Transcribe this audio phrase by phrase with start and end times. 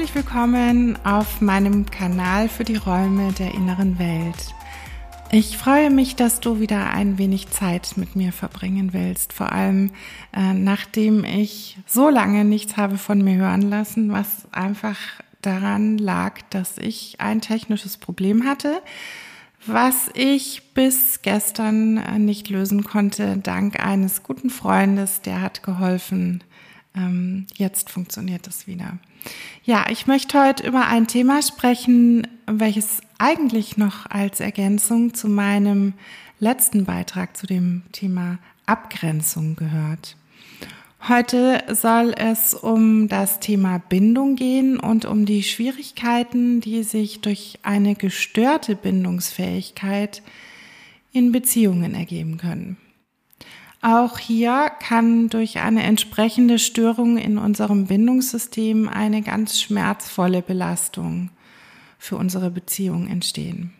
[0.00, 4.54] Herzlich willkommen auf meinem Kanal für die Räume der inneren Welt.
[5.30, 9.90] Ich freue mich, dass du wieder ein wenig Zeit mit mir verbringen willst, vor allem
[10.32, 14.96] äh, nachdem ich so lange nichts habe von mir hören lassen, was einfach
[15.42, 18.80] daran lag, dass ich ein technisches Problem hatte,
[19.66, 26.42] was ich bis gestern äh, nicht lösen konnte, dank eines guten Freundes, der hat geholfen.
[26.94, 28.98] Ähm, jetzt funktioniert es wieder.
[29.64, 35.92] Ja, ich möchte heute über ein Thema sprechen, welches eigentlich noch als Ergänzung zu meinem
[36.38, 40.16] letzten Beitrag zu dem Thema Abgrenzung gehört.
[41.08, 47.58] Heute soll es um das Thema Bindung gehen und um die Schwierigkeiten, die sich durch
[47.62, 50.22] eine gestörte Bindungsfähigkeit
[51.12, 52.76] in Beziehungen ergeben können.
[53.82, 61.30] Auch hier kann durch eine entsprechende Störung in unserem Bindungssystem eine ganz schmerzvolle Belastung
[61.98, 63.72] für unsere Beziehung entstehen.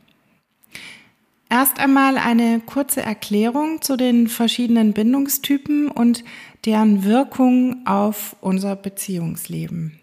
[1.51, 6.25] Erst einmal eine kurze Erklärung zu den verschiedenen Bindungstypen und
[6.65, 9.99] deren Wirkung auf unser Beziehungsleben.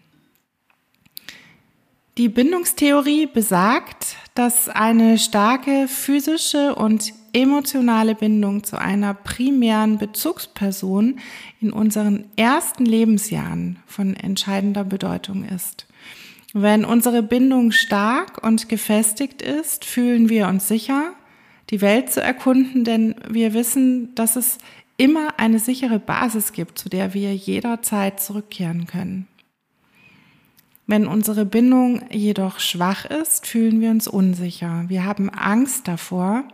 [2.18, 11.18] Die Bindungstheorie besagt, dass eine starke physische und emotionale Bindung zu einer primären Bezugsperson
[11.60, 15.86] in unseren ersten Lebensjahren von entscheidender Bedeutung ist.
[16.54, 21.12] Wenn unsere Bindung stark und gefestigt ist, fühlen wir uns sicher,
[21.70, 24.58] die Welt zu erkunden, denn wir wissen, dass es
[24.96, 29.28] immer eine sichere Basis gibt, zu der wir jederzeit zurückkehren können.
[30.86, 34.86] Wenn unsere Bindung jedoch schwach ist, fühlen wir uns unsicher.
[34.88, 36.44] Wir haben Angst davor,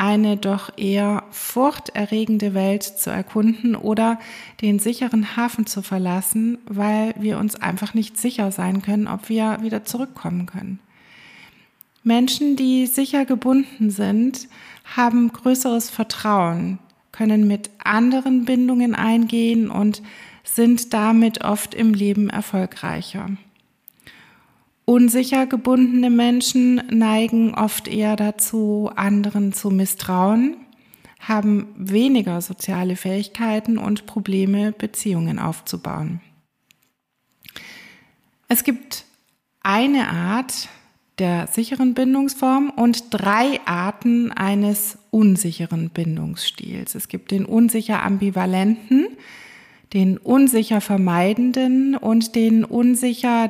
[0.00, 4.18] eine doch eher furchterregende Welt zu erkunden oder
[4.62, 9.58] den sicheren Hafen zu verlassen, weil wir uns einfach nicht sicher sein können, ob wir
[9.60, 10.78] wieder zurückkommen können.
[12.02, 14.48] Menschen, die sicher gebunden sind,
[14.96, 16.78] haben größeres Vertrauen,
[17.12, 20.00] können mit anderen Bindungen eingehen und
[20.44, 23.28] sind damit oft im Leben erfolgreicher.
[24.90, 30.56] Unsicher gebundene Menschen neigen oft eher dazu, anderen zu misstrauen,
[31.20, 36.20] haben weniger soziale Fähigkeiten und Probleme, Beziehungen aufzubauen.
[38.48, 39.04] Es gibt
[39.60, 40.68] eine Art
[41.20, 46.96] der sicheren Bindungsform und drei Arten eines unsicheren Bindungsstils.
[46.96, 49.06] Es gibt den unsicher ambivalenten,
[49.92, 53.46] den unsicher vermeidenden und den unsicher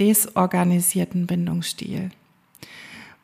[0.00, 2.10] desorganisierten Bindungsstil.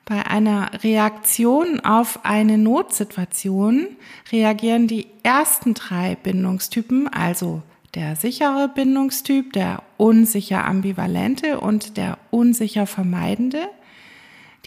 [0.05, 3.89] Bei einer Reaktion auf eine Notsituation
[4.31, 7.63] reagieren die ersten drei Bindungstypen, also
[7.95, 13.69] der sichere Bindungstyp, der unsicher ambivalente und der unsicher vermeidende,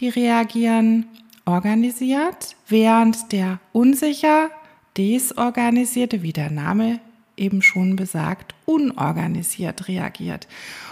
[0.00, 1.06] die reagieren
[1.44, 4.50] organisiert, während der unsicher
[4.96, 7.00] desorganisierte, wie der Name
[7.38, 10.48] eben schon besagt, unorganisiert reagiert.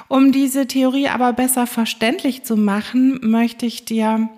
[0.09, 4.29] Um diese Theorie aber besser verständlich zu machen, möchte ich dir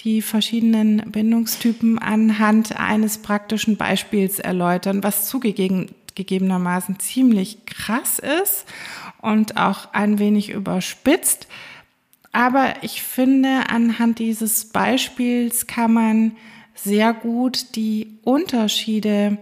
[0.00, 8.66] die verschiedenen Bindungstypen anhand eines praktischen Beispiels erläutern, was zugegebenermaßen ziemlich krass ist
[9.22, 11.48] und auch ein wenig überspitzt.
[12.32, 16.36] Aber ich finde, anhand dieses Beispiels kann man
[16.74, 19.38] sehr gut die Unterschiede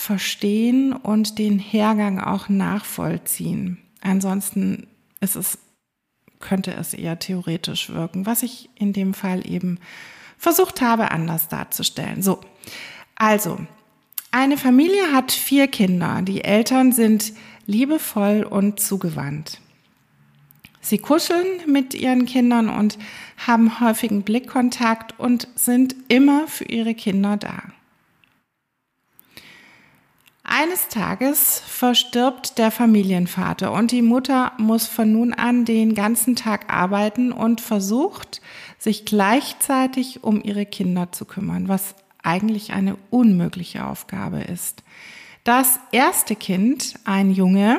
[0.00, 3.76] verstehen und den Hergang auch nachvollziehen.
[4.00, 4.86] Ansonsten
[5.20, 5.58] ist es,
[6.38, 9.78] könnte es eher theoretisch wirken, was ich in dem Fall eben
[10.38, 12.22] versucht habe, anders darzustellen.
[12.22, 12.40] So,
[13.14, 13.58] also,
[14.30, 16.22] eine Familie hat vier Kinder.
[16.22, 17.34] Die Eltern sind
[17.66, 19.60] liebevoll und zugewandt.
[20.80, 22.96] Sie kuscheln mit ihren Kindern und
[23.36, 27.64] haben häufigen Blickkontakt und sind immer für ihre Kinder da.
[30.52, 36.72] Eines Tages verstirbt der Familienvater und die Mutter muss von nun an den ganzen Tag
[36.72, 38.42] arbeiten und versucht,
[38.76, 41.94] sich gleichzeitig um ihre Kinder zu kümmern, was
[42.24, 44.82] eigentlich eine unmögliche Aufgabe ist.
[45.44, 47.78] Das erste Kind, ein Junge,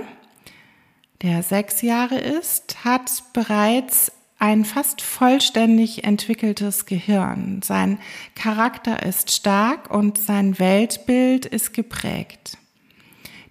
[1.24, 7.60] der sechs Jahre ist, hat bereits ein fast vollständig entwickeltes Gehirn.
[7.64, 8.00] Sein
[8.34, 12.58] Charakter ist stark und sein Weltbild ist geprägt.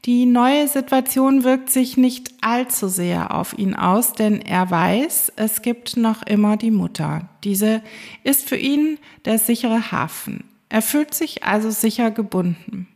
[0.07, 5.61] Die neue Situation wirkt sich nicht allzu sehr auf ihn aus, denn er weiß, es
[5.61, 7.29] gibt noch immer die Mutter.
[7.45, 7.83] Diese
[8.25, 10.45] ist für ihn der sichere Hafen.
[10.71, 12.89] Er fühlt sich also sicher gebunden.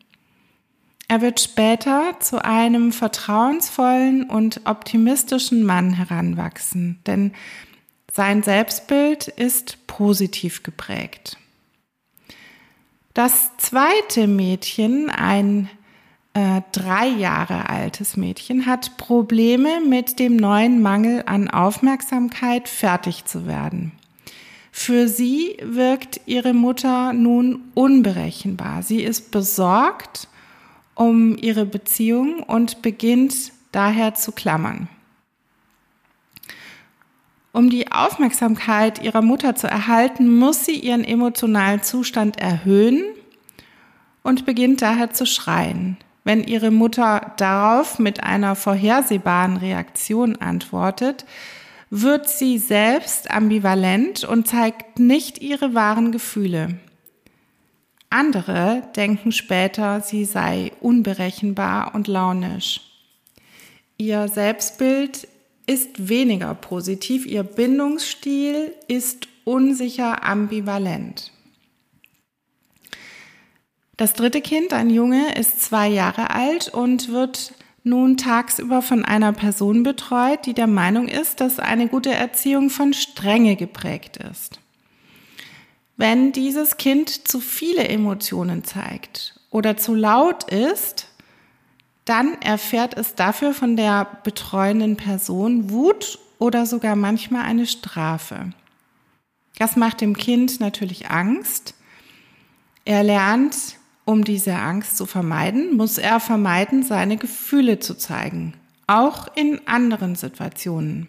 [1.06, 7.32] Er wird später zu einem vertrauensvollen und optimistischen Mann heranwachsen, denn
[8.10, 11.36] sein Selbstbild ist positiv geprägt.
[13.12, 15.68] Das zweite Mädchen, ein
[16.34, 23.46] äh, drei Jahre altes Mädchen, hat Probleme mit dem neuen Mangel an Aufmerksamkeit fertig zu
[23.46, 23.92] werden.
[24.72, 28.82] Für sie wirkt ihre Mutter nun unberechenbar.
[28.82, 30.28] Sie ist besorgt
[30.96, 34.88] um ihre Beziehung und beginnt daher zu klammern.
[37.52, 43.04] Um die Aufmerksamkeit ihrer Mutter zu erhalten, muss sie ihren emotionalen Zustand erhöhen
[44.24, 45.96] und beginnt daher zu schreien.
[46.24, 51.26] Wenn ihre Mutter darauf mit einer vorhersehbaren Reaktion antwortet,
[51.90, 56.78] wird sie selbst ambivalent und zeigt nicht ihre wahren Gefühle.
[58.08, 62.80] Andere denken später, sie sei unberechenbar und launisch.
[63.98, 65.28] Ihr Selbstbild
[65.66, 71.32] ist weniger positiv, ihr Bindungsstil ist unsicher ambivalent.
[73.96, 77.54] Das dritte Kind, ein Junge, ist zwei Jahre alt und wird
[77.84, 82.92] nun tagsüber von einer Person betreut, die der Meinung ist, dass eine gute Erziehung von
[82.94, 84.58] Strenge geprägt ist.
[85.96, 91.08] Wenn dieses Kind zu viele Emotionen zeigt oder zu laut ist,
[92.04, 98.50] dann erfährt es dafür von der betreuenden Person Wut oder sogar manchmal eine Strafe.
[99.58, 101.74] Das macht dem Kind natürlich Angst.
[102.84, 108.54] Er lernt, um diese Angst zu vermeiden, muss er vermeiden, seine Gefühle zu zeigen,
[108.86, 111.08] auch in anderen Situationen.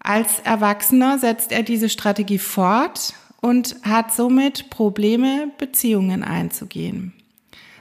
[0.00, 7.12] Als Erwachsener setzt er diese Strategie fort und hat somit Probleme, Beziehungen einzugehen.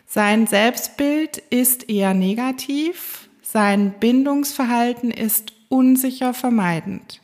[0.05, 7.21] Sein Selbstbild ist eher negativ, sein Bindungsverhalten ist unsicher vermeidend.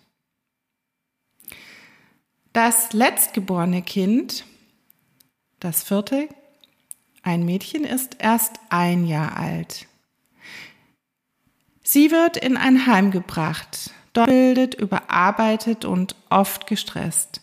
[2.51, 4.43] Das letztgeborene Kind,
[5.59, 6.29] das vierte,
[7.23, 9.87] ein Mädchen, ist erst ein Jahr alt.
[11.83, 17.41] Sie wird in ein Heim gebracht, bildet, überarbeitet und oft gestresst.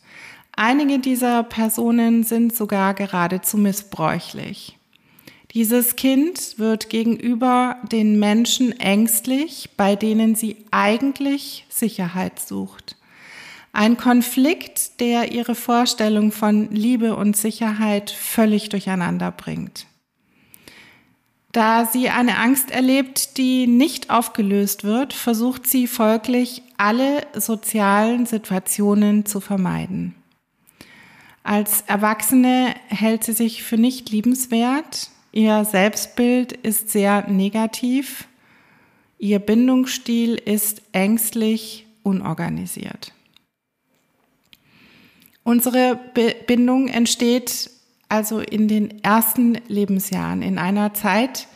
[0.53, 4.79] Einige dieser Personen sind sogar geradezu missbräuchlich.
[5.53, 12.97] Dieses Kind wird gegenüber den Menschen ängstlich, bei denen sie eigentlich Sicherheit sucht.
[13.77, 19.85] Ein Konflikt, der ihre Vorstellung von Liebe und Sicherheit völlig durcheinander bringt.
[21.53, 29.27] Da sie eine Angst erlebt, die nicht aufgelöst wird, versucht sie folglich, alle sozialen Situationen
[29.27, 30.15] zu vermeiden.
[31.43, 38.27] Als Erwachsene hält sie sich für nicht liebenswert, ihr Selbstbild ist sehr negativ,
[39.19, 43.13] ihr Bindungsstil ist ängstlich, unorganisiert.
[45.47, 45.97] Unsere
[46.49, 47.71] Bindung entsteht
[48.09, 51.47] also in den ersten Lebensjahren, in einer Zeit,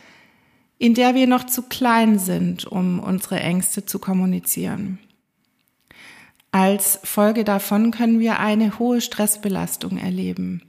[0.77, 4.97] in der wir noch zu klein sind, um unsere Ängste zu kommunizieren.
[6.51, 10.61] Als Folge davon können wir eine hohe Stressbelastung erleben.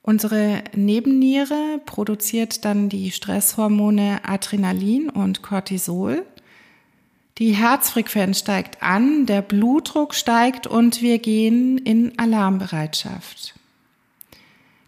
[0.00, 6.24] Unsere Nebenniere produziert dann die Stresshormone Adrenalin und Cortisol.
[7.38, 13.54] Die Herzfrequenz steigt an, der Blutdruck steigt und wir gehen in Alarmbereitschaft.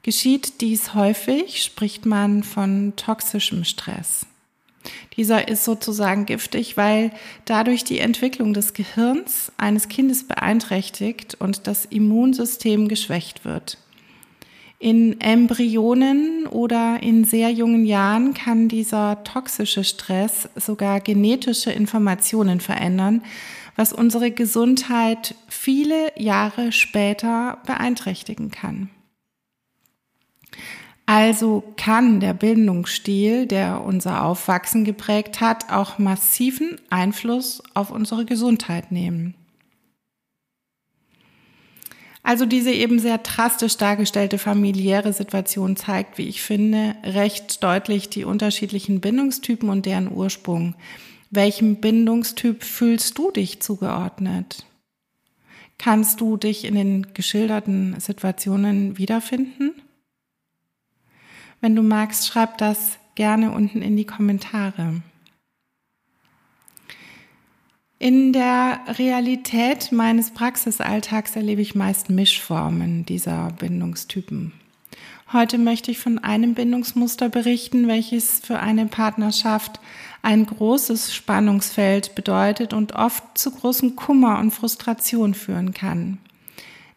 [0.02, 4.26] Geschieht dies häufig, spricht man von toxischem Stress.
[5.16, 7.10] Dieser ist sozusagen giftig, weil
[7.46, 13.78] dadurch die Entwicklung des Gehirns eines Kindes beeinträchtigt und das Immunsystem geschwächt wird.
[14.84, 23.22] In Embryonen oder in sehr jungen Jahren kann dieser toxische Stress sogar genetische Informationen verändern,
[23.76, 28.90] was unsere Gesundheit viele Jahre später beeinträchtigen kann.
[31.06, 38.92] Also kann der Bildungsstil, der unser Aufwachsen geprägt hat, auch massiven Einfluss auf unsere Gesundheit
[38.92, 39.34] nehmen.
[42.24, 48.24] Also diese eben sehr drastisch dargestellte familiäre Situation zeigt, wie ich finde, recht deutlich die
[48.24, 50.74] unterschiedlichen Bindungstypen und deren Ursprung.
[51.30, 54.64] Welchem Bindungstyp fühlst du dich zugeordnet?
[55.76, 59.74] Kannst du dich in den geschilderten Situationen wiederfinden?
[61.60, 65.02] Wenn du magst, schreib das gerne unten in die Kommentare.
[68.04, 74.52] In der Realität meines Praxisalltags erlebe ich meist Mischformen dieser Bindungstypen.
[75.32, 79.80] Heute möchte ich von einem Bindungsmuster berichten, welches für eine Partnerschaft
[80.20, 86.18] ein großes Spannungsfeld bedeutet und oft zu großem Kummer und Frustration führen kann.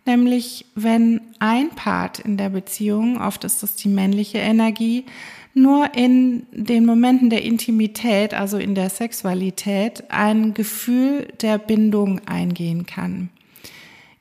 [0.06, 5.06] Nämlich wenn ein Part in der Beziehung, oft ist das die männliche Energie,
[5.58, 12.86] nur in den Momenten der Intimität, also in der Sexualität, ein Gefühl der Bindung eingehen
[12.86, 13.30] kann.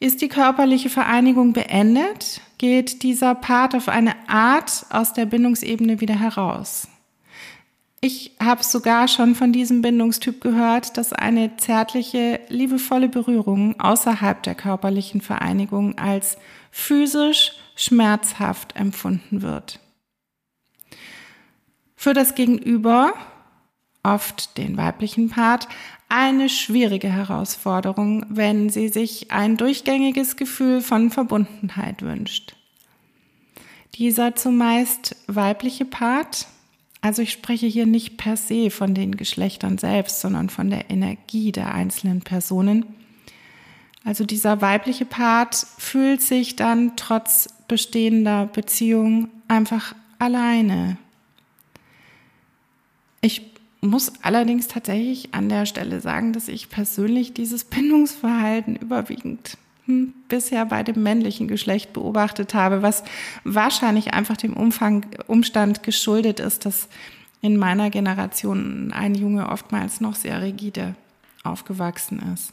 [0.01, 6.19] Ist die körperliche Vereinigung beendet, geht dieser Part auf eine Art aus der Bindungsebene wieder
[6.19, 6.89] heraus.
[8.01, 14.55] Ich habe sogar schon von diesem Bindungstyp gehört, dass eine zärtliche, liebevolle Berührung außerhalb der
[14.55, 16.37] körperlichen Vereinigung als
[16.71, 19.81] physisch schmerzhaft empfunden wird.
[22.07, 23.15] Für das Gegenüber,
[24.05, 25.67] oft den weiblichen Part,
[26.09, 32.55] eine schwierige Herausforderung, wenn sie sich ein durchgängiges Gefühl von Verbundenheit wünscht.
[33.97, 36.47] Dieser zumeist weibliche Part,
[37.01, 41.51] also ich spreche hier nicht per se von den Geschlechtern selbst, sondern von der Energie
[41.51, 42.87] der einzelnen Personen.
[44.05, 50.99] Also dieser weibliche Part fühlt sich dann trotz bestehender Beziehung einfach alleine.
[53.27, 53.43] Ich
[53.81, 60.65] muss allerdings tatsächlich an der Stelle sagen, dass ich persönlich dieses Bindungsverhalten überwiegend hm, bisher
[60.65, 63.03] bei dem männlichen Geschlecht beobachtet habe, was
[63.43, 66.89] wahrscheinlich einfach dem Umfang, Umstand geschuldet ist, dass
[67.43, 70.95] in meiner Generation ein Junge oftmals noch sehr rigide
[71.43, 72.53] aufgewachsen ist.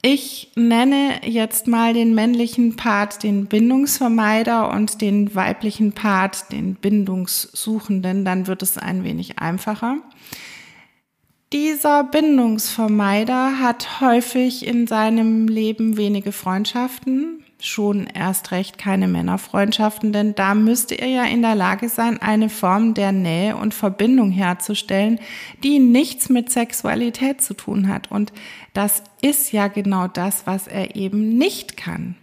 [0.00, 8.24] Ich nenne jetzt mal den männlichen Part den Bindungsvermeider und den weiblichen Part den Bindungssuchenden,
[8.24, 9.96] dann wird es ein wenig einfacher.
[11.52, 20.34] Dieser Bindungsvermeider hat häufig in seinem Leben wenige Freundschaften, schon erst recht keine Männerfreundschaften, denn
[20.34, 25.18] da müsste er ja in der Lage sein, eine Form der Nähe und Verbindung herzustellen,
[25.64, 28.10] die nichts mit Sexualität zu tun hat.
[28.10, 28.32] Und
[28.74, 32.14] das ist ja genau das, was er eben nicht kann.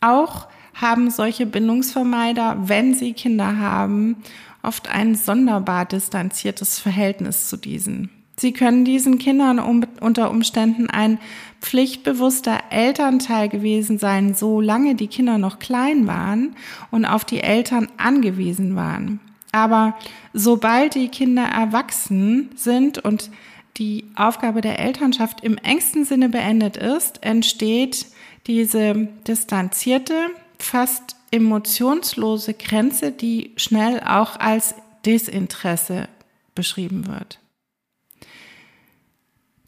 [0.00, 4.22] Auch haben solche Bindungsvermeider, wenn sie Kinder haben,
[4.62, 8.15] oft ein sonderbar distanziertes Verhältnis zu diesen.
[8.38, 11.18] Sie können diesen Kindern unter Umständen ein
[11.62, 16.54] pflichtbewusster Elternteil gewesen sein, solange die Kinder noch klein waren
[16.90, 19.20] und auf die Eltern angewiesen waren.
[19.52, 19.96] Aber
[20.34, 23.30] sobald die Kinder erwachsen sind und
[23.78, 28.06] die Aufgabe der Elternschaft im engsten Sinne beendet ist, entsteht
[28.46, 30.14] diese distanzierte,
[30.58, 34.74] fast emotionslose Grenze, die schnell auch als
[35.04, 36.08] Desinteresse
[36.54, 37.38] beschrieben wird.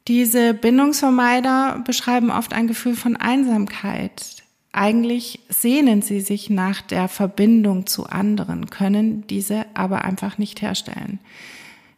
[0.08, 4.42] Diese Bindungsvermeider beschreiben oft ein Gefühl von Einsamkeit.
[4.72, 11.18] Eigentlich sehnen sie sich nach der Verbindung zu anderen, können diese aber einfach nicht herstellen.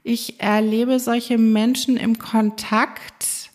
[0.03, 3.51] Ich erlebe solche Menschen im Kontakt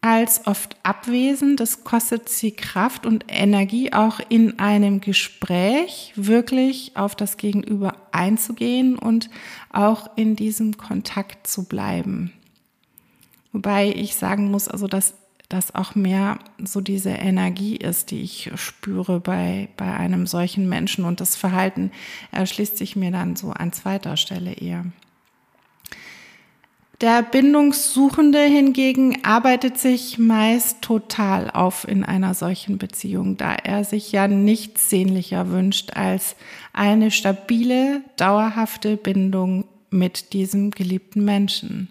[0.00, 1.60] als oft abwesend.
[1.60, 8.98] Das kostet sie Kraft und Energie, auch in einem Gespräch wirklich auf das Gegenüber einzugehen
[8.98, 9.30] und
[9.70, 12.32] auch in diesem Kontakt zu bleiben.
[13.52, 15.14] Wobei ich sagen muss, also dass
[15.48, 21.04] das auch mehr so diese Energie ist, die ich spüre bei, bei einem solchen Menschen
[21.04, 21.90] und das Verhalten
[22.32, 24.84] erschließt sich mir dann so an zweiter Stelle eher.
[27.00, 34.10] Der Bindungssuchende hingegen arbeitet sich meist total auf in einer solchen Beziehung, da er sich
[34.10, 36.34] ja nichts sehnlicher wünscht als
[36.72, 41.88] eine stabile, dauerhafte Bindung mit diesem geliebten Menschen.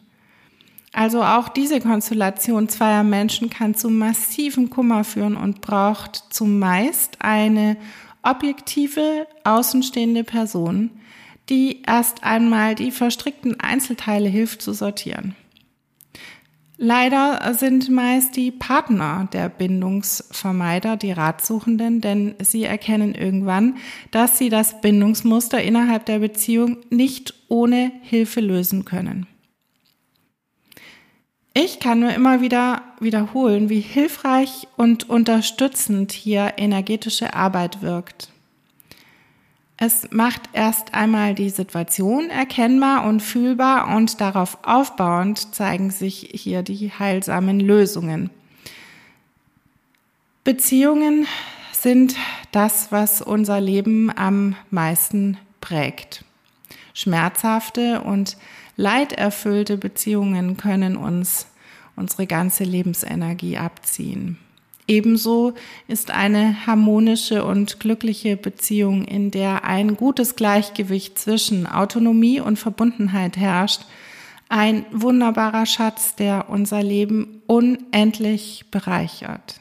[0.97, 7.77] Also auch diese Konstellation zweier Menschen kann zu massiven Kummer führen und braucht zumeist eine
[8.23, 10.89] objektive, außenstehende Person,
[11.49, 15.35] die erst einmal die verstrickten Einzelteile hilft zu sortieren.
[16.77, 23.77] Leider sind meist die Partner der Bindungsvermeider die Ratsuchenden, denn sie erkennen irgendwann,
[24.09, 29.27] dass sie das Bindungsmuster innerhalb der Beziehung nicht ohne Hilfe lösen können.
[31.59, 38.29] Ich kann nur immer wieder wiederholen, wie hilfreich und unterstützend hier energetische Arbeit wirkt.
[39.75, 46.61] Es macht erst einmal die Situation erkennbar und fühlbar und darauf aufbauend zeigen sich hier
[46.61, 48.29] die heilsamen Lösungen.
[50.43, 51.25] Beziehungen
[51.71, 52.17] sind
[52.51, 56.23] das, was unser Leben am meisten prägt.
[56.93, 58.37] Schmerzhafte und
[58.77, 61.47] leiderfüllte Beziehungen können uns
[61.95, 64.37] unsere ganze Lebensenergie abziehen.
[64.87, 65.53] Ebenso
[65.89, 73.35] ist eine harmonische und glückliche Beziehung, in der ein gutes Gleichgewicht zwischen Autonomie und Verbundenheit
[73.35, 73.81] herrscht,
[74.47, 79.59] ein wunderbarer Schatz, der unser Leben unendlich bereichert.